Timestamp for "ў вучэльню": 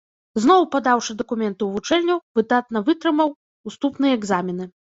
1.67-2.17